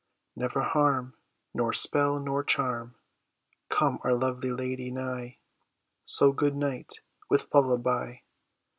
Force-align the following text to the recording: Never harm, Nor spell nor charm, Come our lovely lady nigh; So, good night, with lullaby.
Never 0.35 0.61
harm, 0.63 1.13
Nor 1.53 1.73
spell 1.73 2.19
nor 2.19 2.43
charm, 2.43 2.95
Come 3.69 3.99
our 4.03 4.15
lovely 4.15 4.49
lady 4.49 4.89
nigh; 4.89 5.37
So, 6.05 6.31
good 6.31 6.55
night, 6.55 7.01
with 7.29 7.47
lullaby. 7.53 8.15